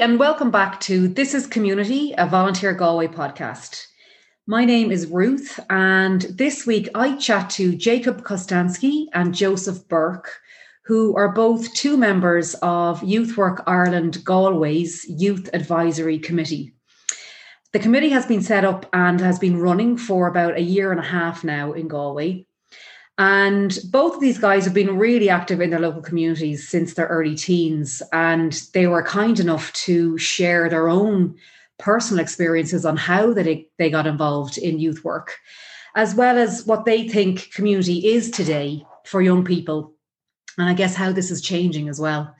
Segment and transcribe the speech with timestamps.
[0.00, 3.84] and welcome back to This is Community, a Volunteer Galway podcast.
[4.46, 10.38] My name is Ruth, and this week I chat to Jacob Kostanski and Joseph Burke,
[10.84, 16.74] who are both two members of Youth Work Ireland Galway's Youth Advisory Committee.
[17.72, 21.00] The committee has been set up and has been running for about a year and
[21.00, 22.46] a half now in Galway.
[23.18, 27.08] And both of these guys have been really active in their local communities since their
[27.08, 28.00] early teens.
[28.12, 31.34] And they were kind enough to share their own
[31.78, 35.36] personal experiences on how they, they got involved in youth work,
[35.96, 39.94] as well as what they think community is today for young people.
[40.56, 42.34] And I guess how this is changing as well.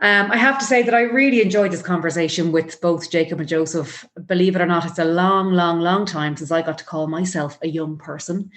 [0.00, 3.48] Um, I have to say that I really enjoyed this conversation with both Jacob and
[3.48, 4.06] Joseph.
[4.26, 7.06] Believe it or not, it's a long, long, long time since I got to call
[7.06, 8.50] myself a young person.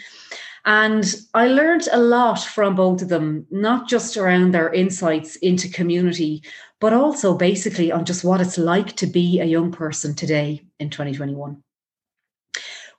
[0.66, 5.70] And I learned a lot from both of them, not just around their insights into
[5.70, 6.44] community,
[6.80, 10.90] but also basically on just what it's like to be a young person today in
[10.90, 11.62] 2021.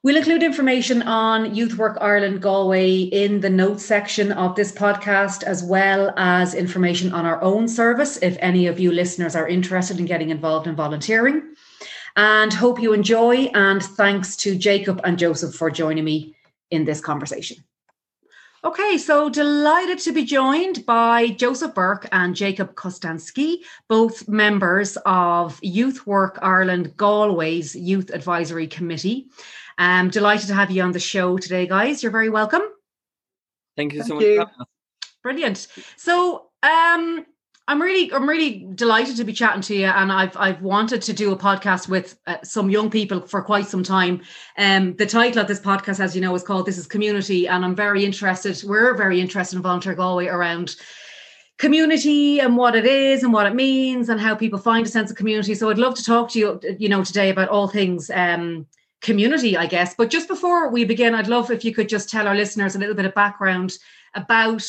[0.02, 5.42] We'll include information on Youth Work Ireland Galway in the notes section of this podcast,
[5.42, 9.98] as well as information on our own service if any of you listeners are interested
[9.98, 11.54] in getting involved in volunteering.
[12.16, 13.50] And hope you enjoy.
[13.52, 16.34] And thanks to Jacob and Joseph for joining me
[16.70, 17.64] in this conversation.
[18.62, 25.58] Okay, so delighted to be joined by Joseph Burke and Jacob Kostanski, both members of
[25.62, 29.28] Youth Work Ireland Galway's Youth Advisory Committee.
[29.78, 32.02] Um, delighted to have you on the show today, guys.
[32.02, 32.60] You're very welcome.
[33.78, 34.48] Thank you so Thank much.
[34.58, 34.66] You.
[35.22, 35.66] Brilliant.
[35.96, 37.24] So, um,
[37.70, 41.12] I'm really, I'm really delighted to be chatting to you, and I've, I've wanted to
[41.12, 44.22] do a podcast with uh, some young people for quite some time.
[44.58, 47.64] Um, the title of this podcast, as you know, is called "This Is Community," and
[47.64, 48.60] I'm very interested.
[48.68, 50.74] We're very interested in Volunteer Galway around
[51.58, 55.08] community and what it is and what it means and how people find a sense
[55.12, 55.54] of community.
[55.54, 58.66] So I'd love to talk to you, you know, today about all things um,
[59.00, 59.94] community, I guess.
[59.94, 62.80] But just before we begin, I'd love if you could just tell our listeners a
[62.80, 63.78] little bit of background
[64.14, 64.68] about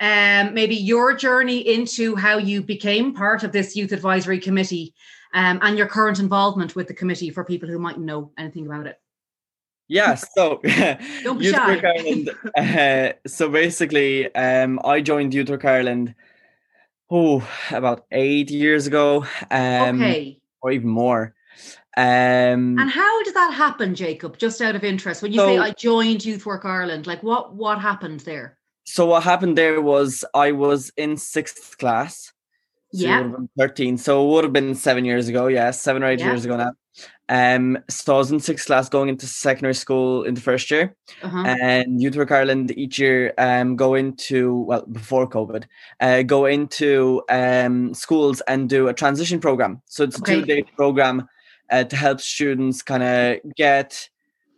[0.00, 4.94] um, maybe your journey into how you became part of this youth advisory committee
[5.34, 8.86] um, and your current involvement with the committee for people who might know anything about
[8.86, 9.00] it.
[9.88, 12.30] Yeah, so Youth Work Ireland.
[12.54, 16.14] Uh, so basically, um, I joined Youth Work Ireland
[17.10, 21.34] oh about eight years ago, um, okay, or even more.
[21.96, 24.36] Um, and how did that happen, Jacob?
[24.36, 27.54] Just out of interest, when you so, say I joined Youth Work Ireland, like what
[27.54, 28.57] what happened there?
[28.88, 32.32] So what happened there was I was in sixth class.
[32.94, 33.30] So yeah.
[33.58, 33.98] 13.
[33.98, 35.46] So it would have been seven years ago.
[35.48, 36.28] Yeah, seven or eight yeah.
[36.28, 36.72] years ago now.
[37.28, 40.96] Um, so I was in sixth class going into secondary school in the first year.
[41.22, 41.44] Uh-huh.
[41.46, 45.64] And Youth Work Ireland each year um go into well before COVID,
[46.00, 49.82] uh go into um schools and do a transition program.
[49.84, 50.32] So it's okay.
[50.32, 51.28] a two-day program
[51.70, 54.08] uh, to help students kind of get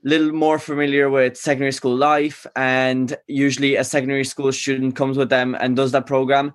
[0.03, 5.28] little more familiar with secondary school life and usually a secondary school student comes with
[5.28, 6.55] them and does that program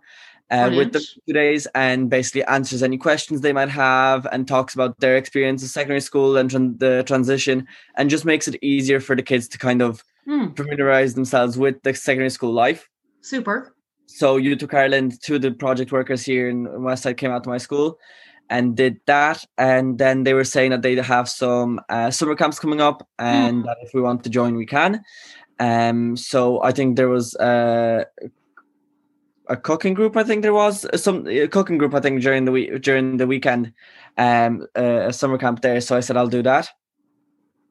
[0.52, 4.74] uh, with the two days and basically answers any questions they might have and talks
[4.74, 7.68] about their experience of secondary school and tran- the transition
[7.98, 10.56] and just makes it easier for the kids to kind of mm.
[10.56, 12.90] familiarize themselves with the secondary school life.
[13.22, 13.76] Super.
[14.06, 17.58] So Youth Work Ireland to the project workers here in westside came out to my
[17.58, 17.98] school
[18.50, 19.46] and did that.
[19.58, 23.64] And then they were saying that they have some uh, summer camps coming up, and
[23.64, 23.66] mm.
[23.66, 25.04] that if we want to join, we can.
[25.60, 28.06] Um, so I think there was a,
[29.48, 30.18] a cooking group.
[30.18, 31.94] I think there was some a cooking group.
[31.94, 33.74] I think during the week during the weekend,
[34.18, 35.82] um, a summer camp there.
[35.82, 36.70] So I said I'll do that.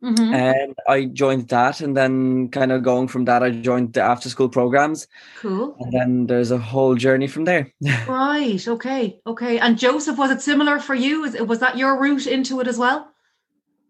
[0.05, 0.35] Mm-hmm.
[0.35, 4.29] And I joined that, and then kind of going from that, I joined the after
[4.29, 5.07] school programs.
[5.41, 5.75] Cool.
[5.81, 7.73] And then there's a whole journey from there.
[8.07, 8.69] right.
[8.69, 9.19] Okay.
[9.27, 9.59] Okay.
[9.59, 11.23] And Joseph, was it similar for you?
[11.23, 13.09] Was, was that your route into it as well?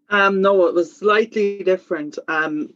[0.09, 2.17] Um, no, it was slightly different.
[2.29, 2.73] Um,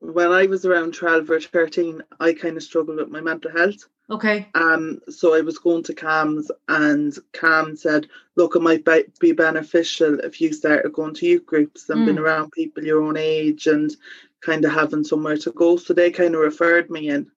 [0.00, 3.88] when I was around 12 or 13, I kind of struggled with my mental health.
[4.10, 4.48] Okay.
[4.54, 8.86] Um, so I was going to CAMHS and CAMHS said, "Look, it might
[9.20, 12.06] be beneficial if you started going to youth groups and mm.
[12.06, 13.94] being around people your own age and
[14.40, 17.30] kind of having somewhere to go." So they kind of referred me in.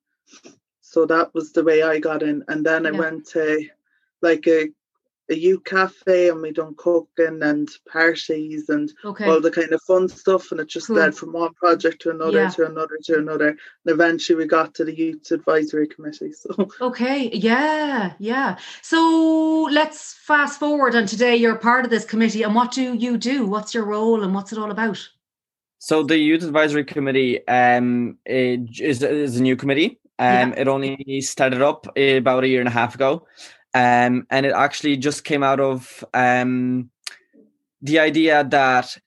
[0.79, 3.67] So that was the way I got in, and then I went to
[4.21, 4.69] like a
[5.31, 9.25] a youth cafe and we done cooking and parties and okay.
[9.25, 10.97] all the kind of fun stuff and it just cool.
[10.97, 12.49] led from one project to another yeah.
[12.49, 17.29] to another to another and eventually we got to the youth advisory committee so okay
[17.33, 22.71] yeah yeah so let's fast forward and today you're part of this committee and what
[22.71, 24.99] do you do what's your role and what's it all about
[25.79, 30.59] so the youth advisory committee um is, is a new committee um, yeah.
[30.59, 33.25] It only started up about a year and a half ago.
[33.73, 36.89] Um, and it actually just came out of um,
[37.81, 38.97] the idea that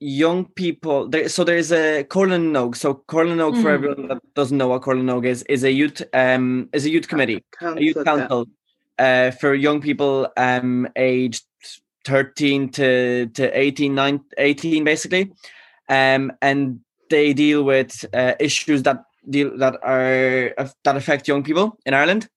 [0.00, 2.76] young people there so there's a na nÓg.
[2.76, 3.62] So na nÓg, mm.
[3.62, 6.90] for everyone that doesn't know what na nÓg is, is a youth um is a
[6.90, 8.46] youth committee, council, a youth council
[8.98, 11.44] uh, for young people um aged
[12.04, 15.32] 13 to to 18, 9, 18 basically.
[15.88, 16.80] Um and
[17.10, 20.54] they deal with uh, issues that deal that are
[20.84, 22.28] that affect young people in Ireland.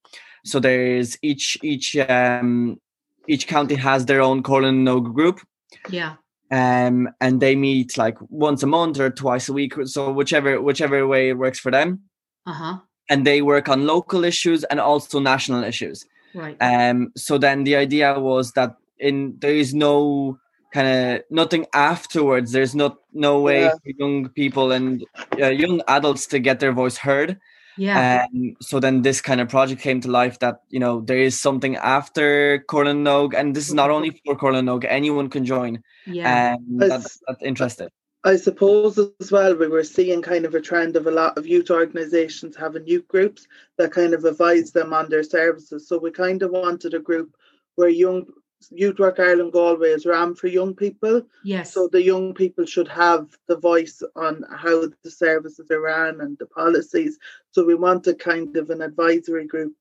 [0.48, 2.80] So there's each each um
[3.28, 5.42] each county has their own Comhairle na nÓg group.
[5.90, 6.16] Yeah
[6.52, 11.06] um, and they meet like once a month or twice a week, so whichever whichever
[11.06, 12.02] way it works for them.
[12.46, 12.80] Uh-huh.
[13.10, 16.06] And they work on local issues and also national issues.
[16.34, 16.58] Right.
[16.62, 17.12] Um.
[17.18, 20.40] So then the idea was that in there is no
[20.74, 22.52] kind of nothing afterwards.
[22.52, 23.72] There's not no way yeah.
[23.72, 25.04] for young people and
[25.40, 27.40] uh, young adults to get their voice heard.
[27.78, 28.26] Yeah.
[28.34, 31.40] Um, so then this kind of project came to life that, you know, there is
[31.40, 35.30] something after Comhairle na nÓg, and this is not only for Comhairle na nÓg, anyone
[35.30, 35.84] can join.
[36.06, 36.56] Yeah.
[36.56, 37.90] Um, that's, that's interested.
[38.24, 41.48] I suppose as well, we were seeing kind of a trend of a lot of
[41.48, 43.48] youth organisations having youth groups
[43.78, 45.88] that kind of advise them on their services.
[45.88, 47.36] So we kind of wanted a group
[47.76, 48.26] where young
[48.72, 51.22] Youth Work Ireland Galway is ran for young people.
[51.44, 51.74] Yes.
[51.74, 56.38] So the young people should have the voice on how the services are ran and
[56.38, 57.18] the policies.
[57.52, 59.74] So we want a kind of an advisory group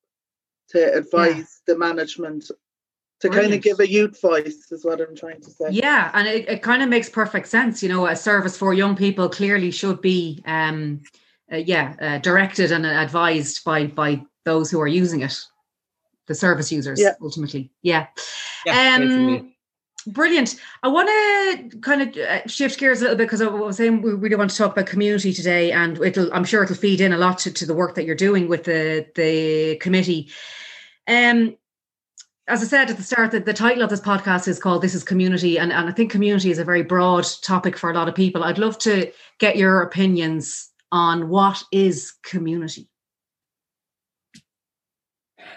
[0.70, 1.36] to advise
[1.66, 1.74] yeah.
[1.74, 2.50] the management
[3.20, 3.50] to Brilliant.
[3.50, 5.70] kind of give a youth voice is what I'm trying to say.
[5.70, 7.82] Yeah, and it, it kind of makes perfect sense.
[7.82, 11.00] You know, a service for young people clearly should be um
[11.50, 15.38] uh, yeah, uh, directed and advised by by those who are using it
[16.26, 17.14] the service users yeah.
[17.20, 17.70] ultimately.
[17.82, 18.06] Yeah.
[18.64, 19.52] yeah um,
[20.06, 20.56] brilliant.
[20.82, 24.02] I want to kind of uh, shift gears a little bit because I was saying
[24.02, 27.12] we really want to talk about community today, and it'll I'm sure it'll feed in
[27.12, 30.28] a lot to, to the work that you're doing with the the committee.
[31.08, 31.56] Um,
[32.48, 34.94] as I said at the start, that the title of this podcast is called This
[34.94, 35.58] is Community.
[35.58, 38.44] And, and I think community is a very broad topic for a lot of people.
[38.44, 42.88] I'd love to get your opinions on what is community.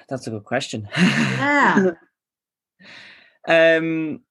[0.07, 0.87] That's a good question.
[0.97, 1.91] Yeah.
[3.47, 4.21] um,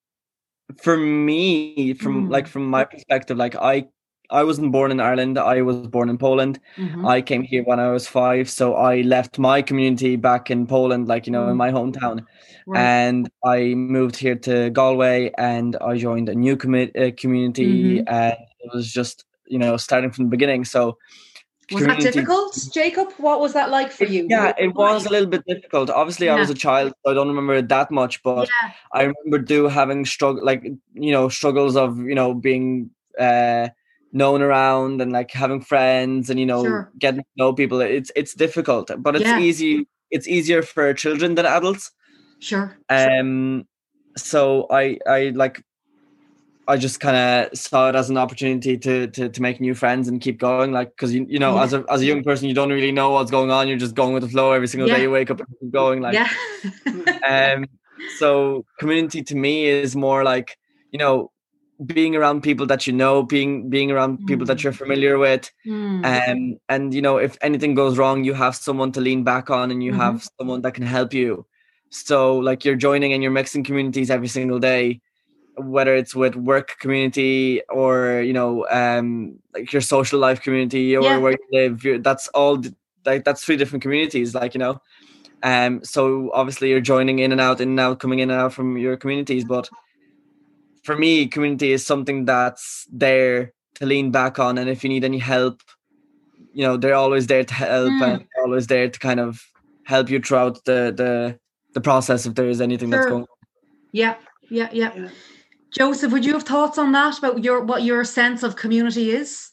[0.76, 2.30] for me, from mm.
[2.30, 3.88] like from my perspective, like I
[4.30, 5.38] I wasn't born in Ireland.
[5.38, 6.60] I was born in Poland.
[6.76, 7.06] Mm-hmm.
[7.06, 11.08] I came here when I was five, so I left my community back in Poland,
[11.08, 11.52] like you know, mm.
[11.52, 12.24] in my hometown,
[12.66, 12.80] right.
[12.80, 18.14] and I moved here to Galway, and I joined a new commi- uh, community, mm-hmm.
[18.14, 20.64] and it was just you know starting from the beginning.
[20.64, 20.98] So
[21.72, 23.12] was that difficult, Jacob?
[23.18, 24.26] What was that like for you?
[24.28, 25.90] Yeah, it was a little bit difficult.
[25.90, 26.36] Obviously, yeah.
[26.36, 28.72] I was a child, so I don't remember it that much, but yeah.
[28.92, 33.68] I remember do having struggle, like you know, struggles of you know being uh,
[34.12, 36.92] known around and like having friends and you know sure.
[36.98, 37.80] getting to know people.
[37.80, 39.38] It's it's difficult, but it's yeah.
[39.38, 39.86] easy.
[40.10, 41.90] It's easier for children than adults.
[42.40, 42.76] Sure.
[42.88, 43.66] Um.
[44.16, 45.62] So I I like
[46.68, 50.06] I just kind of saw it as an opportunity to, to to make new friends
[50.06, 50.70] and keep going.
[50.70, 51.62] Like, because you you know, yeah.
[51.64, 53.68] as a as a young person, you don't really know what's going on.
[53.68, 54.96] You're just going with the flow every single yeah.
[54.96, 55.02] day.
[55.02, 56.02] You wake up and keep going.
[56.02, 56.28] Like, yeah.
[57.54, 57.66] um.
[58.18, 60.58] So community to me is more like
[60.92, 61.32] you know
[61.86, 64.78] being around people that you know, being being around people that you're mm.
[64.78, 66.04] familiar with, mm.
[66.04, 69.70] um, and you know if anything goes wrong, you have someone to lean back on,
[69.70, 70.00] and you mm-hmm.
[70.00, 71.46] have someone that can help you.
[71.90, 75.00] So like you're joining and you're mixing communities every single day
[75.58, 81.02] whether it's with work community or you know um like your social life community or
[81.02, 81.16] yeah.
[81.18, 82.62] where you live you're, that's all
[83.04, 84.80] like that's three different communities like you know
[85.42, 88.52] um so obviously you're joining in and out in and out coming in and out
[88.52, 89.68] from your communities but
[90.82, 95.04] for me community is something that's there to lean back on and if you need
[95.04, 95.62] any help
[96.52, 98.02] you know they're always there to help mm.
[98.02, 99.42] and always there to kind of
[99.84, 101.38] help you throughout the the
[101.74, 102.98] the process if there is anything sure.
[102.98, 103.28] that's going on
[103.92, 104.16] yeah
[104.50, 105.08] yeah yeah, yeah.
[105.70, 109.50] Joseph, would you have thoughts on that about your what your sense of community is?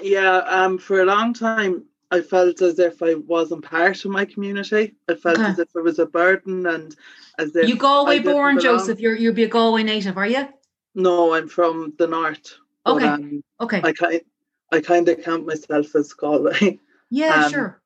[0.00, 4.26] Yeah, um, for a long time I felt as if I wasn't part of my
[4.26, 4.94] community.
[5.08, 5.48] I felt okay.
[5.48, 6.94] as if it was a burden and
[7.38, 9.00] as if You Galway born, Joseph.
[9.00, 10.46] You're you'd be a Galway native, are you?
[10.94, 12.54] No, I'm from the north.
[12.86, 13.06] Okay.
[13.06, 13.80] But, um, okay.
[13.82, 14.20] I kind
[14.72, 16.78] I kind of count myself as Galway.
[17.10, 17.81] Yeah, um, sure.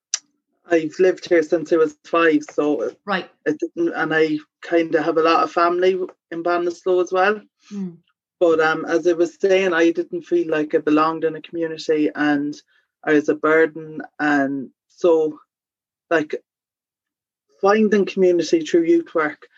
[0.69, 3.31] I've lived here since I was five, so right.
[3.45, 5.99] It didn't, and I kind of have a lot of family
[6.31, 7.41] in Ballinasloe as well.
[7.73, 7.99] Mm.
[8.41, 12.11] But um, as I was saying, I didn't feel like I belonged in a community,
[12.15, 12.55] and
[13.05, 15.39] I was a burden, and so
[16.11, 16.35] like
[17.61, 19.49] finding community through youth work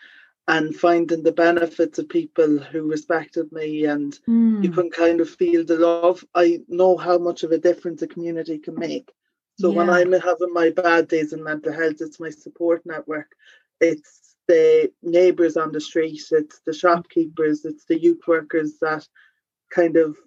[0.47, 4.63] and finding the benefits of people who respected me and mm.
[4.63, 6.23] you can kind of feel the love.
[6.33, 9.11] I know how much of a difference a community can make.
[9.59, 9.77] So yeah.
[9.77, 13.35] when I'm having my bad days in mental health, it's my support network.
[13.81, 19.05] It's the neighbours on the street, it's the shopkeepers, it's the youth workers that
[19.69, 20.17] kind of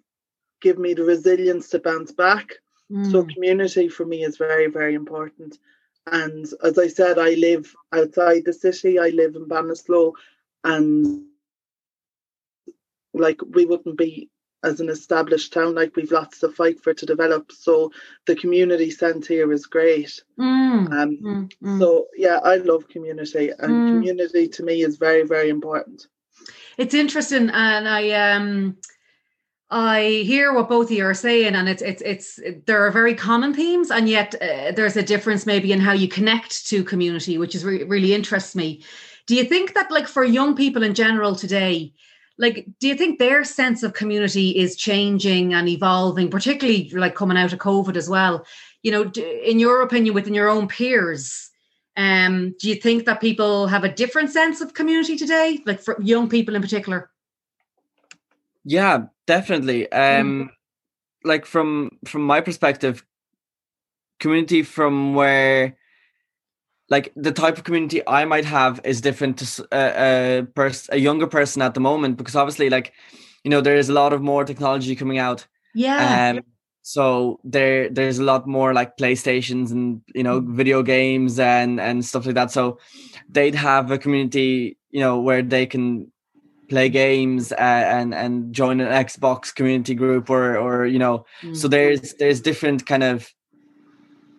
[0.60, 2.56] give me the resilience to bounce back.
[2.90, 3.10] Mm.
[3.10, 5.56] So community for me is very, very important.
[6.06, 8.98] And as I said, I live outside the city.
[8.98, 10.12] I live in Ballinasloe,
[10.62, 11.24] and
[13.14, 14.28] like we wouldn't be
[14.64, 17.90] as an established town like we've lots to fight for to develop so
[18.26, 21.78] the community sense here is great mm, um, mm, mm.
[21.78, 23.88] so yeah i love community and mm.
[23.88, 26.07] community to me is very very important
[26.78, 28.76] it's interesting and i um
[29.75, 33.14] I hear what both of you are saying, and it's it's it's there are very
[33.14, 37.38] common themes, and yet uh, there's a difference maybe in how you connect to community,
[37.38, 38.83] which is re- really interests me.
[39.26, 41.95] Do you think that, like for young people in general today,
[42.38, 47.36] like do you think their sense of community is changing and evolving, particularly like coming
[47.36, 48.46] out of COVID as well?
[48.82, 49.12] You know,
[49.44, 51.50] in your opinion, within your own peers,
[51.96, 56.00] um, do you think that people have a different sense of community today, like for
[56.00, 57.10] young people in particular?
[58.64, 59.90] Yeah, definitely.
[59.92, 60.50] Um, mm.
[61.24, 63.04] like from from my perspective,
[64.18, 65.76] community from where
[66.92, 70.94] like the type of community I might have is different to a, uh, a person,
[70.94, 72.92] a younger person at the moment, because obviously, like
[73.44, 75.46] you know, there is a lot of more technology coming out.
[75.75, 76.34] Yeah.
[76.37, 76.44] Um,
[76.82, 80.54] so there, there's a lot more like PlayStations and you know mm.
[80.54, 82.50] video games and and stuff like that.
[82.50, 82.78] So
[83.26, 86.12] they'd have a community, you know, where they can
[86.68, 91.54] play games uh, and and join an Xbox community group or or you know mm-hmm.
[91.54, 93.32] so there's there's different kind of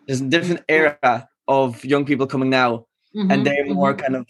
[0.07, 2.85] there's a different era of young people coming now
[3.15, 3.31] mm-hmm.
[3.31, 4.01] and they're more mm-hmm.
[4.01, 4.27] kind of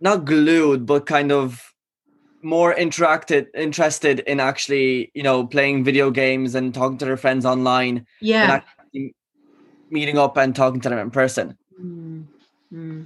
[0.00, 1.72] not glued but kind of
[2.42, 7.44] more interacted interested in actually you know playing video games and talking to their friends
[7.44, 8.60] online yeah
[9.90, 13.02] meeting up and talking to them in person mm-hmm.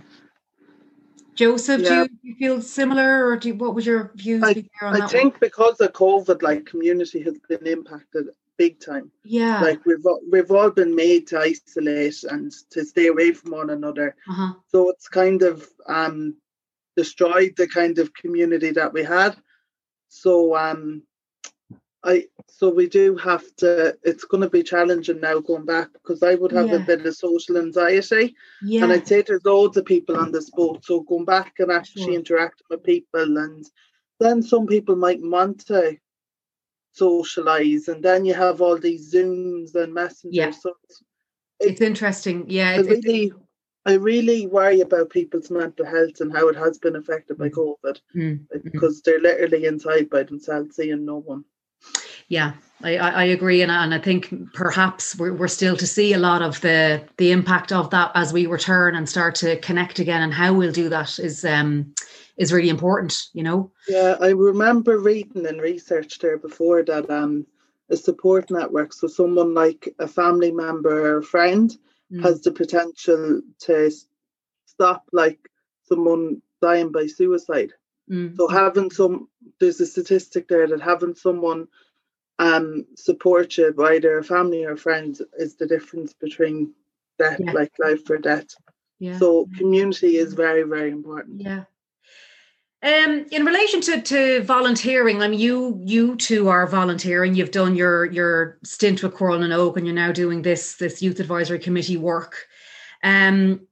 [1.35, 2.05] Joseph, yeah.
[2.05, 4.43] do you feel similar, or do you, what was your views?
[4.43, 5.41] I, I think one?
[5.41, 8.27] because of COVID, like community has been impacted
[8.59, 9.11] big time.
[9.25, 13.71] Yeah, like we've we've all been made to isolate and to stay away from one
[13.71, 14.17] another.
[14.29, 14.55] Uh-huh.
[14.69, 16.37] So it's kind of um
[16.97, 19.37] destroyed the kind of community that we had.
[20.09, 21.03] So um
[22.05, 26.23] I so we do have to it's going to be challenging now going back because
[26.23, 26.77] I would have yeah.
[26.77, 28.83] a bit of social anxiety yeah.
[28.83, 32.05] and I'd say there's loads of people on this boat so going back and actually
[32.05, 32.15] sure.
[32.15, 33.65] interacting with people and
[34.19, 35.97] then some people might want to
[36.93, 40.51] socialize and then you have all these zooms and messengers yeah.
[40.51, 41.03] so it's,
[41.61, 43.33] it's interesting yeah I really
[43.85, 47.55] I really worry about people's mental health and how it has been affected by mm.
[47.55, 48.59] COVID mm-hmm.
[48.63, 51.45] because they're literally inside by themselves seeing no one
[52.33, 56.15] yeah, I, I agree, and I, and I think perhaps we're, we're still to see
[56.15, 59.99] a lot of the the impact of that as we return and start to connect
[59.99, 61.93] again, and how we'll do that is um
[62.39, 63.71] is really important, you know.
[63.87, 67.47] Yeah, I remember reading and research there before that um
[67.91, 71.77] a support network, so someone like a family member or a friend
[72.11, 72.23] mm.
[72.23, 73.91] has the potential to
[74.65, 75.39] stop like
[75.83, 77.73] someone dying by suicide.
[78.11, 78.35] Mm.
[78.39, 79.29] So having some,
[79.61, 81.69] there's a statistic there that having someone
[82.39, 86.73] um, support you by their family or friends is the difference between
[87.19, 87.53] death, yeah.
[87.53, 88.47] like life or death.
[88.99, 89.19] Yeah.
[89.19, 91.41] So community is very, very important.
[91.41, 91.65] Yeah.
[92.85, 97.37] Um, in relation to, to volunteering, I mean, you you two are volunteering.
[97.37, 101.01] You've done your your stint with Comhairle na nÓg, and you're now doing this this
[101.01, 102.49] youth advisory committee work.
[103.05, 103.69] Um,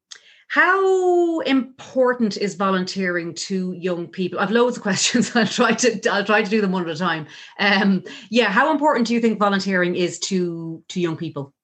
[0.51, 4.41] how important is volunteering to young people?
[4.41, 5.35] I've loads of questions.
[5.37, 7.29] I'll try to I'll try to do them one at a time.
[7.61, 11.55] Um, yeah, how important do you think volunteering is to to young people?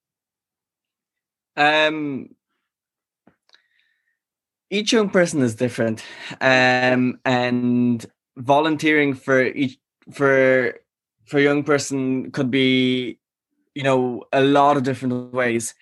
[1.57, 2.28] Um,
[4.71, 6.05] each young person is different,
[6.40, 9.78] um, and volunteering for each
[10.12, 10.75] for
[11.25, 13.19] for a young person could be,
[13.75, 15.75] you know, a lot of different ways.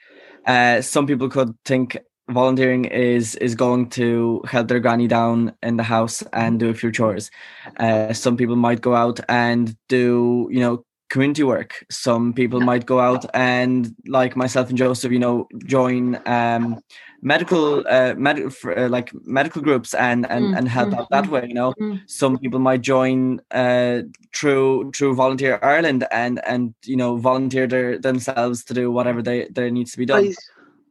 [0.47, 1.99] Uh, some people could think
[2.31, 6.75] volunteering is is going to help their granny down in the house and do a
[6.75, 7.31] few chores.
[7.79, 11.85] Uh, some people might go out and do you know community work.
[11.91, 16.81] Some people might go out and like myself and Joseph, you know, join um,
[17.23, 21.25] medical uh, med- uh, like medical groups and and, mm, and help mm, out that
[21.25, 21.45] mm, way.
[21.49, 22.01] You know, mm.
[22.07, 24.03] some people might join uh,
[24.35, 29.49] through through Volunteer Ireland and and you know volunteer their, themselves to do whatever they
[29.51, 30.25] there needs to be done.
[30.25, 30.35] I,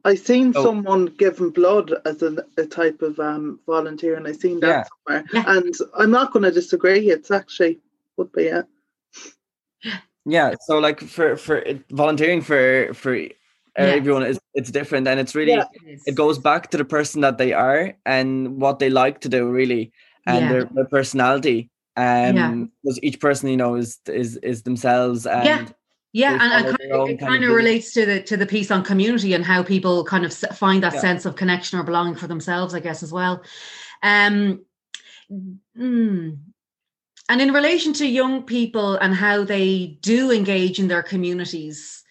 [0.06, 0.64] I seen oh.
[0.64, 4.84] someone giving blood as a, a type of um, volunteer, and I seen that yeah.
[5.08, 5.26] somewhere.
[5.34, 5.44] Yeah.
[5.48, 7.10] And I'm not going to disagree.
[7.10, 7.80] It's actually
[8.18, 8.66] would be it.
[10.26, 10.56] Yeah.
[10.62, 13.28] So like for for volunteering for for
[13.76, 15.66] everyone is it's different and it's really yeah.
[15.86, 19.30] it, it, goes back to the person that they are and what they like to
[19.30, 19.92] do really
[20.28, 20.52] and yeah.
[20.52, 22.54] their, their personality um yeah.
[22.84, 25.74] because each person you know is is is themselves and
[26.14, 28.72] yeah and, and kind of, it kind of, of relates to the to the piece
[28.72, 31.00] on community and how people kind of find that yeah.
[31.00, 33.44] sense of connection or belonging for themselves, I guess, as well.
[34.04, 34.64] Um,
[35.32, 36.38] mm,
[37.30, 42.04] and in relation to young people and how they do engage in their communities,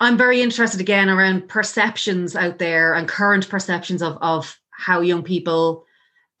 [0.00, 5.22] I'm very interested again around perceptions out there and current perceptions of of how young
[5.22, 5.84] people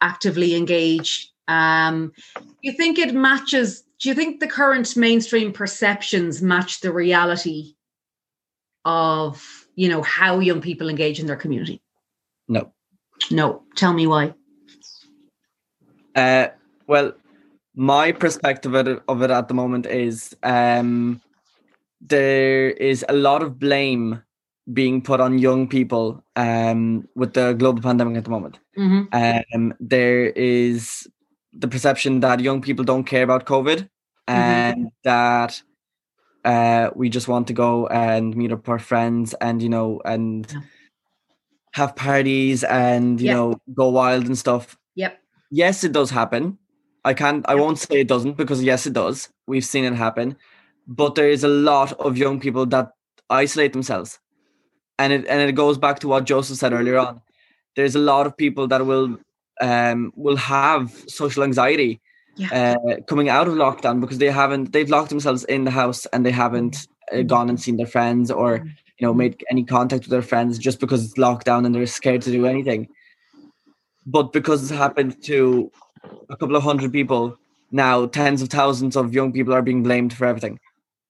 [0.00, 1.32] actively engage.
[1.48, 2.12] Um,
[2.60, 7.74] you think it matches do you think the current mainstream perceptions match the reality
[8.84, 11.82] of you know how young people engage in their community
[12.48, 12.72] no
[13.30, 14.34] no tell me why
[16.14, 16.48] uh,
[16.86, 17.12] well
[17.74, 21.20] my perspective of it, of it at the moment is um,
[22.00, 24.22] there is a lot of blame
[24.72, 28.58] being put on young people um, with the global pandemic at the moment.
[28.76, 29.54] Mm-hmm.
[29.54, 31.06] Um, there is
[31.58, 33.88] the perception that young people don't care about COVID
[34.28, 34.34] mm-hmm.
[34.34, 35.62] and that
[36.44, 40.46] uh, we just want to go and meet up our friends and you know and
[40.52, 40.60] yeah.
[41.72, 44.76] have parties and you know go wild and stuff.
[44.94, 45.18] Yep.
[45.50, 46.58] Yes, it does happen.
[47.04, 47.44] I can't.
[47.48, 49.28] I won't say it doesn't because yes, it does.
[49.46, 50.36] We've seen it happen,
[50.86, 52.92] but there is a lot of young people that
[53.30, 54.18] isolate themselves,
[54.98, 57.22] and it and it goes back to what Joseph said earlier on.
[57.76, 59.18] There's a lot of people that will
[59.60, 62.00] um, will have social anxiety
[62.36, 62.76] yeah.
[62.86, 66.24] uh, coming out of lockdown because they haven't they've locked themselves in the house and
[66.24, 68.68] they haven't uh, gone and seen their friends or mm-hmm.
[68.98, 72.22] you know made any contact with their friends just because it's lockdown and they're scared
[72.22, 72.88] to do anything.
[74.06, 75.70] But because it's happened to
[76.28, 77.36] a couple of hundred people
[77.72, 80.60] now, tens of thousands of young people are being blamed for everything.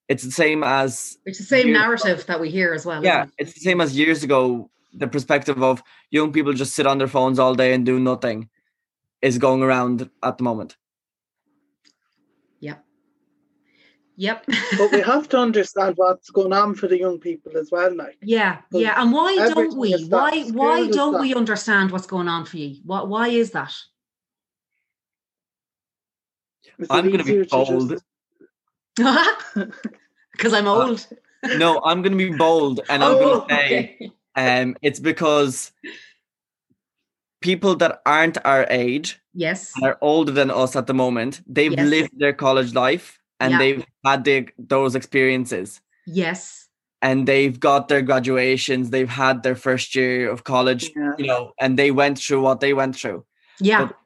[0.09, 2.25] It's the same as it's the same narrative ago.
[2.29, 3.03] that we hear as well.
[3.03, 3.31] Yeah, it?
[3.39, 4.71] it's the same as years ago.
[4.97, 8.49] The perspective of young people just sit on their phones all day and do nothing
[9.23, 10.77] is going around at the moment.
[12.61, 12.85] Yep.
[14.17, 14.47] Yep.
[14.79, 17.95] but we have to understand what's going on for the young people as well.
[17.95, 19.01] Like yeah, yeah.
[19.01, 19.93] And why don't we?
[20.07, 22.81] Why why don't we understand what's going on for you?
[22.85, 23.75] What why is that?
[26.91, 28.03] I'm going to be bold.
[28.97, 31.07] Because I'm uh, old.
[31.43, 34.13] Uh, no, I'm going to be bold, and I'm oh, going to say, okay.
[34.37, 35.73] Um, it's because
[37.41, 41.43] people that aren't our age, yes, are older than us at the moment.
[41.47, 41.89] They've yes.
[41.89, 43.59] lived their college life and yeah.
[43.59, 45.81] they've had the, those experiences.
[46.07, 46.69] Yes.
[47.03, 51.13] And they've got their graduations, they've had their first year of college, yeah.
[51.19, 53.25] you know, and they went through what they went through.
[53.61, 53.87] Yeah.
[53.87, 53.97] But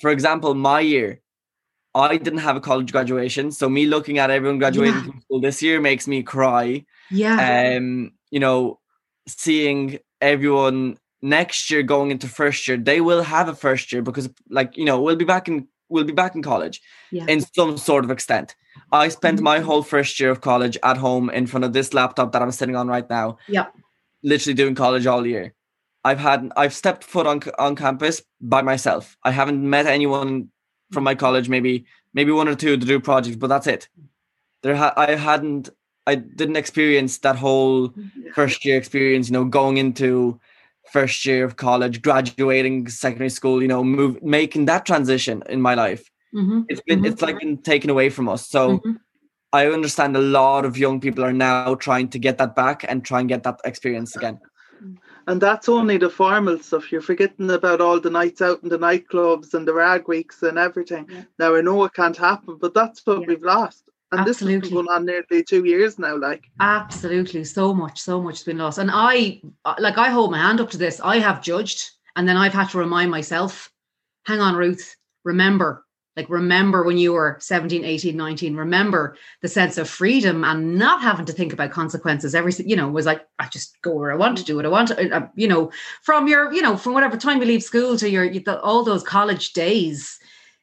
[0.00, 1.20] for example, my year,
[1.94, 3.50] I didn't have a college graduation.
[3.50, 5.02] So me looking at everyone graduating yeah.
[5.04, 6.84] from school this year makes me cry.
[7.10, 7.74] Yeah.
[7.76, 8.78] Um, you know,
[9.26, 14.28] seeing everyone next year going into first year, they will have a first year because
[14.48, 16.80] like, you know, we'll be back in we'll be back in college
[17.10, 17.24] yeah.
[17.26, 18.54] in some sort of extent.
[18.92, 19.44] I spent mm-hmm.
[19.44, 22.52] my whole first year of college at home in front of this laptop that I'm
[22.52, 23.38] sitting on right now.
[23.48, 23.66] Yeah.
[24.22, 25.54] Literally doing college all year.
[26.04, 29.16] I've had I've stepped foot on on campus by myself.
[29.24, 30.50] I haven't met anyone
[30.92, 33.88] from my college, maybe maybe one or two to do projects, but that's it.
[34.62, 35.70] There, ha- I hadn't,
[36.10, 37.94] I didn't experience that whole
[38.34, 39.28] first year experience.
[39.28, 40.38] You know, going into
[40.92, 43.62] first year of college, graduating secondary school.
[43.62, 46.10] You know, move making that transition in my life.
[46.34, 46.60] Mm-hmm.
[46.68, 47.12] It's been, mm-hmm.
[47.12, 48.48] it's like been taken away from us.
[48.48, 48.78] So.
[48.78, 48.92] Mm-hmm.
[49.52, 53.04] I understand a lot of young people are now trying to get that back and
[53.04, 54.38] try and get that experience again.
[55.26, 56.90] And that's only the formal stuff.
[56.90, 60.58] You're forgetting about all the nights out in the nightclubs and the rag weeks and
[60.58, 61.06] everything.
[61.08, 61.22] Yeah.
[61.38, 63.26] Now I know it can't happen, but that's what yeah.
[63.26, 63.84] we've lost.
[64.12, 64.54] And Absolutely.
[64.54, 66.16] this has been going on nearly two years now.
[66.16, 68.78] Like Absolutely, so much, so much has been lost.
[68.78, 69.40] And I,
[69.78, 71.00] like, I hold my hand up to this.
[71.00, 73.70] I have judged, and then I've had to remind myself,
[74.26, 74.96] "Hang on, Ruth.
[75.24, 75.84] Remember,
[76.16, 81.00] like remember when you were 17 18 19 remember the sense of freedom and not
[81.00, 84.16] having to think about consequences every you know was like i just go where i
[84.16, 85.70] want to do what i want to, uh, you know
[86.02, 88.30] from your you know from whatever time you leave school to your
[88.62, 90.18] all those college days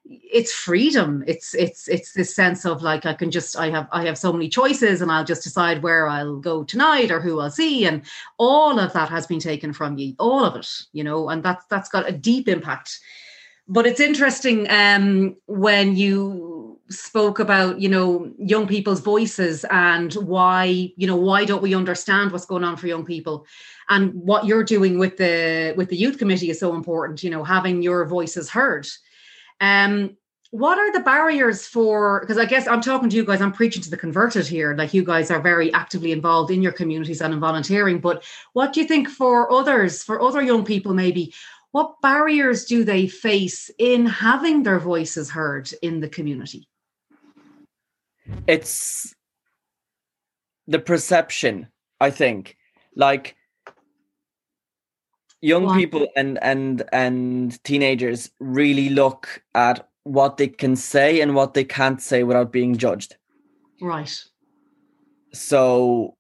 [0.09, 1.23] it's freedom.
[1.27, 4.31] It's it's it's this sense of like i can just i have i have so
[4.31, 7.85] many choices and i'll just decide where i'll go tonight or who i'll see.
[7.85, 8.03] And
[8.37, 11.65] all of that has been taken from you all of it you know and that's
[11.65, 12.99] that's got a deep impact.
[13.69, 20.93] But it's interesting um, when you spoke about you know young people's voices and why
[20.95, 23.45] you know why don't we understand what's going on for young people?
[23.89, 27.43] And what you're doing with the with the youth committee is so important you know
[27.43, 28.87] having your voices heard
[29.61, 30.15] um
[30.51, 33.81] what are the barriers for because i guess i'm talking to you guys i'm preaching
[33.81, 37.33] to the converted here like you guys are very actively involved in your communities and
[37.33, 41.33] in volunteering but what do you think for others for other young people maybe
[41.71, 46.67] what barriers do they face in having their voices heard in the community?
[48.47, 49.13] It's
[50.67, 51.67] the perception
[51.99, 52.57] i think.
[52.95, 53.35] Like
[55.41, 61.53] young people and and and teenagers really look at what they can say and what
[61.53, 63.17] they can't say without being judged.
[63.81, 64.23] Right.
[65.33, 66.15] So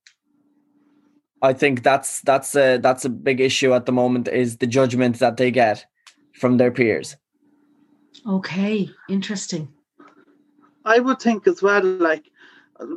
[1.41, 5.19] I think that's that's a that's a big issue at the moment is the judgment
[5.19, 5.85] that they get
[6.33, 7.15] from their peers.
[8.27, 9.69] Okay, interesting.
[10.85, 12.29] I would think as well like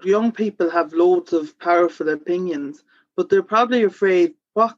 [0.05, 2.85] young people have loads of powerful opinions,
[3.17, 4.77] but they're probably afraid what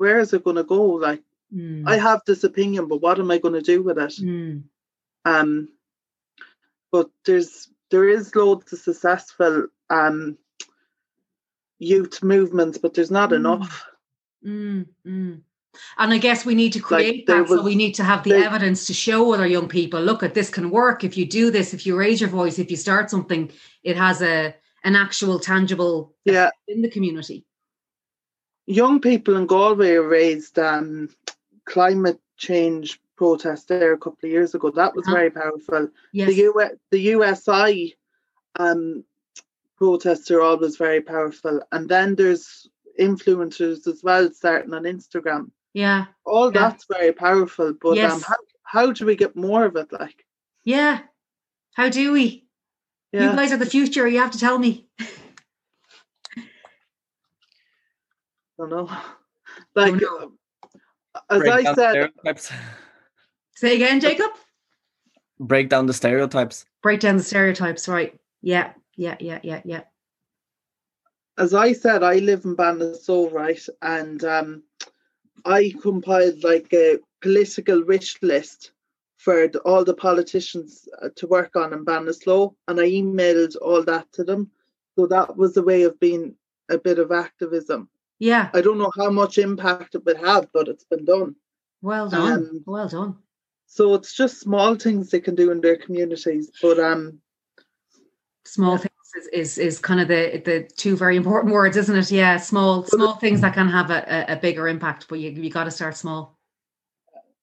[0.00, 1.22] where is it going to go like
[1.54, 1.82] mm.
[1.86, 4.14] I have this opinion but what am I going to do with it?
[4.20, 4.62] Mm.
[5.24, 5.68] Um,
[6.90, 10.38] but there's there is loads of successful um,
[11.78, 13.36] youth movements, but there's not mm.
[13.36, 13.86] enough.
[14.46, 15.40] Mm, mm.
[15.98, 17.48] And I guess we need to create like that.
[17.48, 20.34] Was, so we need to have the evidence to show other young people, look at
[20.34, 21.04] this can work.
[21.04, 23.50] If you do this, if you raise your voice, if you start something,
[23.82, 27.44] it has a an actual tangible yeah in the community.
[28.70, 31.08] Young people in Galway raised um,
[31.64, 34.70] climate change protest there a couple of years ago.
[34.70, 35.16] That was uh-huh.
[35.16, 35.88] very powerful.
[36.12, 36.28] Yes.
[36.28, 37.96] The, U- the USI
[38.56, 39.04] um,
[39.76, 41.60] protests are always very powerful.
[41.72, 45.50] And then there's influencers as well starting on Instagram.
[45.74, 46.06] Yeah.
[46.24, 46.60] All yeah.
[46.60, 47.74] that's very powerful.
[47.80, 48.12] But yes.
[48.12, 49.92] um, how, how do we get more of it?
[49.92, 50.24] Like,
[50.62, 51.00] yeah.
[51.74, 52.46] How do we?
[53.12, 53.30] Yeah.
[53.30, 54.06] You guys are the future.
[54.06, 54.86] You have to tell me.
[54.98, 55.08] I
[58.60, 58.90] don't know.
[59.74, 60.32] Like, oh,
[61.14, 61.20] no.
[61.28, 62.10] as Break I said,
[63.56, 64.30] Say again, Jacob?
[65.40, 66.66] Break down the stereotypes.
[66.82, 68.18] Break down the stereotypes, right.
[68.42, 69.82] Yeah, yeah, yeah, yeah, yeah.
[71.36, 73.60] As I said, I live in Ballinasloe, right?
[73.82, 74.62] And um,
[75.44, 78.72] I compiled like a political wish list
[79.16, 83.82] for the, all the politicians uh, to work on in Ballinasloe, and I emailed all
[83.84, 84.50] that to them.
[84.96, 86.34] So that was a way of being
[86.70, 87.88] a bit of activism.
[88.20, 88.50] Yeah.
[88.54, 91.34] I don't know how much impact it would have, but it's been done.
[91.82, 92.32] Well done.
[92.32, 93.16] Um, well done.
[93.66, 96.52] So it's just small things they can do in their communities.
[96.62, 97.18] But um
[98.44, 102.10] small things is, is is kind of the the two very important words, isn't it?
[102.10, 105.70] Yeah, small small things that can have a, a bigger impact, but you you gotta
[105.70, 106.36] start small.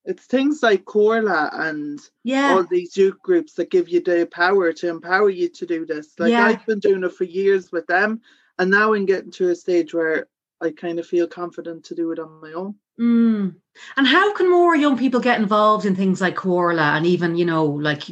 [0.06, 2.52] It's things like Comhairle and yeah.
[2.52, 6.18] all these youth groups that give you the power to empower you to do this.
[6.18, 6.46] Like yeah.
[6.46, 8.22] I've been doing it for years with them,
[8.58, 10.28] and now I'm getting to a stage where
[10.62, 12.76] I kind of feel confident to do it on my own.
[13.00, 13.56] Mm.
[13.96, 17.46] And how can more young people get involved in things like Comhairle and even, you
[17.46, 18.04] know, like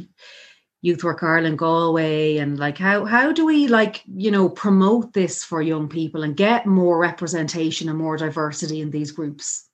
[0.81, 5.43] Youth Work Ireland Galway and like how how do we like, you know, promote this
[5.43, 9.67] for young people and get more representation and more diversity in these groups?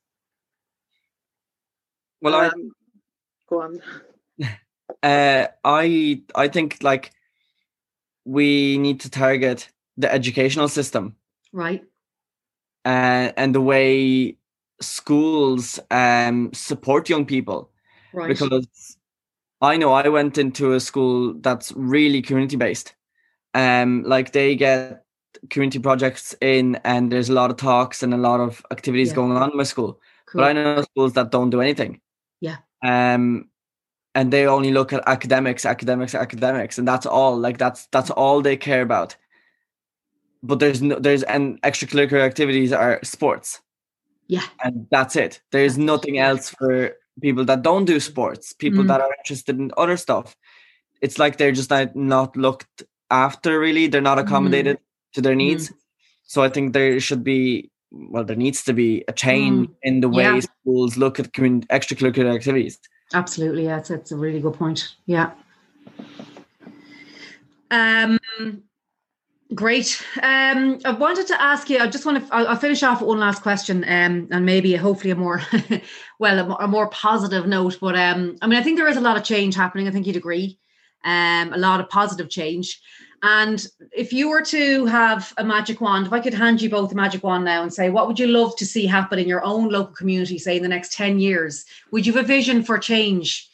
[2.22, 2.72] Well, I um,
[3.48, 3.80] go on.
[5.02, 7.12] Uh, I I think like
[8.24, 11.16] we need to target the educational system,
[11.50, 11.82] right?
[12.84, 14.36] Uh, and the way
[14.80, 17.70] schools um, support young people
[18.12, 18.28] right.
[18.28, 18.96] because
[19.60, 22.94] I know I went into a school that's really community based.
[23.54, 25.04] Um, like they get
[25.50, 29.14] community projects in, and there's a lot of talks and a lot of activities yeah.
[29.14, 30.00] going on in my school.
[30.26, 30.40] Cool.
[30.40, 32.00] But I know schools that don't do anything.
[32.40, 32.56] Yeah.
[32.82, 33.48] Um,
[34.14, 37.38] and they only look at academics, academics, academics, and that's all.
[37.38, 39.16] Like that's that's all they care about.
[40.42, 43.60] But there's no there's and extracurricular activities are sports.
[44.28, 44.44] Yeah.
[44.64, 45.40] And that's it.
[45.50, 48.88] There's nothing else for people that don't do sports, people mm.
[48.88, 50.34] that are interested in other stuff.
[51.00, 53.86] It's like they're just not, not looked after really.
[53.86, 55.14] They're not accommodated mm.
[55.14, 55.68] to their needs.
[55.68, 55.74] Mm.
[56.24, 59.74] So I think there should be well, there needs to be a change mm.
[59.82, 60.40] in the way yeah.
[60.40, 62.78] schools look at commun- extracurricular activities.
[63.12, 64.94] Absolutely, yeah, that's a really good point.
[65.04, 65.32] Yeah.
[67.70, 68.18] Um,
[69.54, 70.02] Great.
[70.22, 71.78] Um, I wanted to ask you.
[71.78, 72.34] I just want to.
[72.34, 75.42] I'll, I'll finish off with one last question, um, and maybe hopefully a more,
[76.18, 77.78] well, a more, a more positive note.
[77.80, 79.88] But um, I mean, I think there is a lot of change happening.
[79.88, 80.58] I think you'd agree.
[81.04, 82.80] Um, a lot of positive change.
[83.24, 86.92] And if you were to have a magic wand, if I could hand you both
[86.92, 89.44] a magic wand now and say, what would you love to see happen in your
[89.44, 91.64] own local community, say in the next 10 years?
[91.92, 93.48] Would you have a vision for change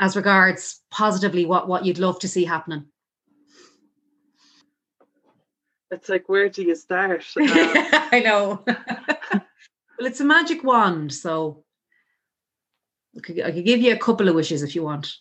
[0.00, 2.86] as regards positively what, what you'd love to see happening?
[5.90, 7.24] It's like where do you start?
[7.36, 7.48] Um,
[8.12, 8.62] I know.
[8.66, 9.42] well,
[10.00, 11.64] it's a magic wand, so
[13.16, 15.12] I could, I could give you a couple of wishes if you want.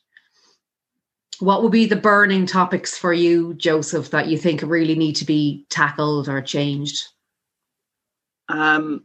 [1.39, 5.25] what would be the burning topics for you, Joseph, that you think really need to
[5.25, 7.07] be tackled or changed?
[8.49, 9.03] Um,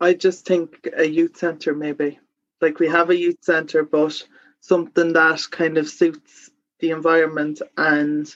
[0.00, 2.18] I just think a youth centre, maybe.
[2.60, 4.22] Like we have a youth centre, but
[4.60, 8.34] something that kind of suits the environment and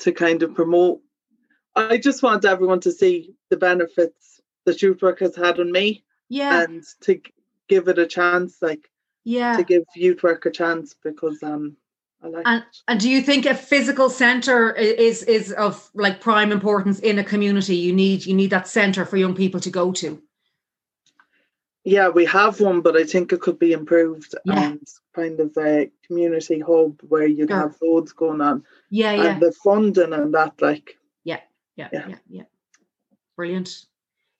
[0.00, 1.00] to kind of promote.
[1.76, 6.04] I just want everyone to see the benefits that youth work has had on me.
[6.28, 6.62] Yeah.
[6.62, 7.20] And to
[7.68, 8.90] give it a chance, like
[9.24, 11.76] yeah, to give youth work a chance because um
[12.22, 16.52] I like and, and do you think a physical center is is of like prime
[16.52, 17.76] importance in a community?
[17.76, 20.22] You need you need that center for young people to go to.
[21.86, 24.68] Yeah, we have one, but I think it could be improved Yeah.
[24.70, 27.58] and kind of a community hub where you'd Sure.
[27.58, 28.64] have loads going on.
[28.88, 30.98] Yeah, yeah, And the funding and that, like,
[31.76, 32.42] yeah, yeah, yeah.
[33.36, 33.86] Brilliant.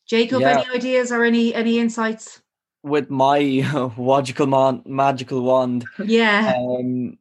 [0.07, 0.59] Jacob, Yeah.
[0.61, 2.43] any ideas or any any insights?
[2.83, 3.39] With my
[3.99, 7.19] logical mon- magical wand, Yeah, um,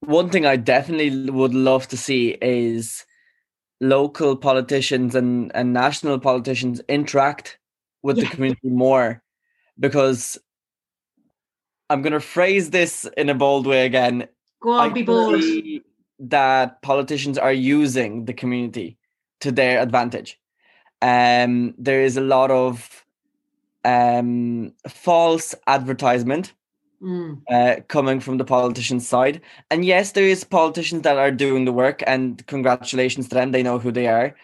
[0.00, 3.04] one thing I definitely would love to see is
[3.80, 7.58] local politicians and, and national politicians interact
[8.02, 8.24] with Yeah.
[8.24, 9.22] the community more
[9.78, 10.38] because
[11.88, 14.28] I'm going to phrase this in a bold way again.
[14.62, 15.42] go on, I be bold.
[16.20, 18.98] that politicians are using the community
[19.40, 20.38] to their advantage.
[21.02, 23.04] Um, there is a lot of
[23.84, 26.54] um, false advertisement
[27.02, 29.40] Mm, uh, coming from the politicians' side.
[29.70, 33.52] And yes, there is politicians that are doing the work, and congratulations to them.
[33.52, 34.36] They know who they are,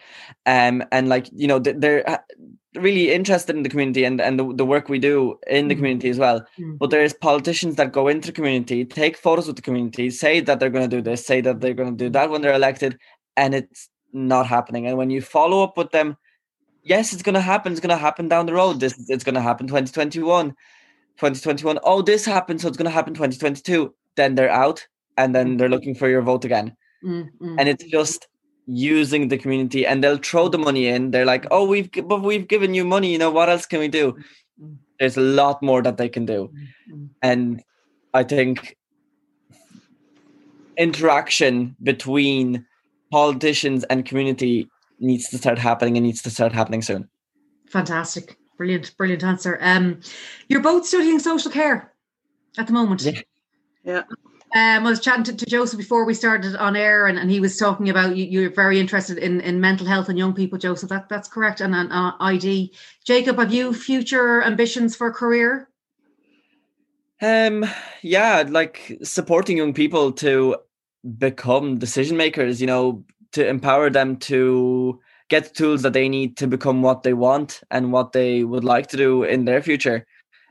[0.45, 2.17] um, and like you know, they're uh,
[2.75, 5.77] really interested in the community and and the, the work we do in the Mm.
[5.77, 6.45] community as well.
[6.59, 10.39] mm, But there's politicians that go into the community, take photos with the community, say
[10.41, 12.53] that they're going to do this, say that they're going to do that when they're
[12.53, 12.97] elected,
[13.35, 14.87] and it's not happening.
[14.87, 16.17] And when you follow up with them,
[16.83, 17.71] yes, it's going to happen.
[17.71, 18.79] It's going to happen down the road.
[18.79, 21.79] This it's going to happen 2021, 2021.
[21.83, 23.93] Oh, this happened, so it's going to happen 2022.
[24.15, 26.75] Then they're out, and then they're looking for your vote again.
[27.03, 27.55] mm, mm.
[27.59, 28.27] And it's just
[28.65, 31.11] using the community, and they'll throw the money in.
[31.11, 33.11] They're like, oh, we've but we've given you money.
[33.11, 34.17] You know what else can we do?
[34.61, 34.77] Mm.
[34.99, 36.51] There's a lot more that they can do
[36.89, 37.63] Mm, and
[38.13, 38.77] I think
[40.77, 42.65] interaction between
[43.11, 47.07] politicians and community needs to start happening and needs to start happening soon.
[47.69, 48.37] Fantastic.
[48.57, 49.57] Brilliant, brilliant answer.
[49.61, 49.99] Um,
[50.49, 51.93] you're both studying social care
[52.57, 53.01] at the moment.
[53.03, 53.21] Yeah.
[53.83, 54.03] Yeah.
[54.55, 57.39] Um, I was chatting to, to Joseph before we started on air, and, and he
[57.39, 60.89] was talking about you, you're very interested in, in mental health and young people, Joseph.
[60.89, 61.59] That, that's correct.
[61.59, 62.73] And, and uh, ID.
[63.05, 65.69] Jacob, have you future ambitions for a career?
[67.19, 67.65] Um
[68.03, 70.57] yeah, like supporting young people to
[71.17, 76.37] become decision makers, you know, to empower them to get the tools that they need
[76.37, 80.05] to become what they want and what they would like to do in their future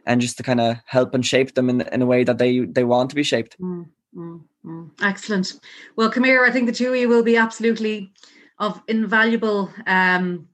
[0.07, 2.61] and just to kind of help and shape them in, in a way that they
[2.61, 3.57] they want to be shaped.
[3.61, 4.90] Mm, mm, mm.
[5.03, 5.61] Excellent.
[5.97, 6.45] Well, here.
[6.45, 8.12] I think the two of you will be absolutely
[8.59, 10.49] of invaluable um,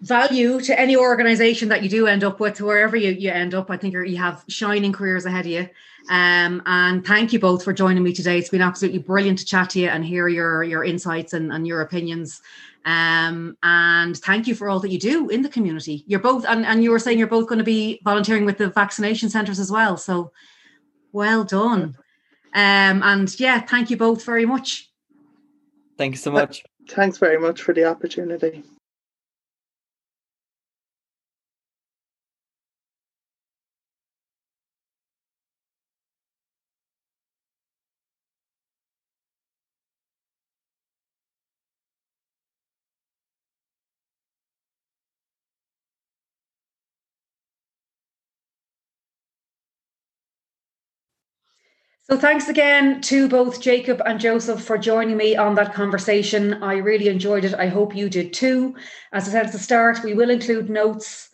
[0.00, 3.70] value to any organization that you do end up with, wherever you, you end up.
[3.70, 5.68] I think you have shining careers ahead of you.
[6.10, 8.38] Um, and thank you both for joining me today.
[8.38, 11.66] It's been absolutely brilliant to chat to you and hear your your insights and, and
[11.66, 12.42] your opinions.
[12.84, 16.04] Um, and thank you for all that you do in the community.
[16.06, 18.68] You're both, and, and you were saying you're both going to be volunteering with the
[18.68, 19.96] vaccination centres as well.
[19.96, 20.32] So
[21.12, 21.96] well done.
[22.52, 24.90] Um, and yeah, thank you both very much.
[25.96, 26.62] Thank you so much.
[26.88, 28.62] Thanks very much for the opportunity.
[52.10, 56.62] So thanks again to both Jacob and Joseph for joining me on that conversation.
[56.62, 57.54] I really enjoyed it.
[57.54, 58.74] I hope you did too.
[59.14, 61.30] As I said at the start, we will include notes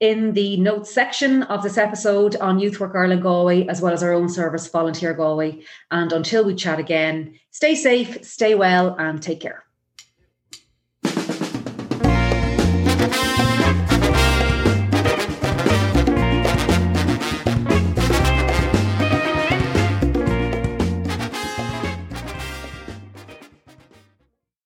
[0.00, 4.02] in the notes section of this episode on Youth Work Ireland Galway, as well as
[4.02, 5.62] our own service, Volunteer Galway.
[5.90, 9.63] And until we chat again, stay safe, stay well, and take care.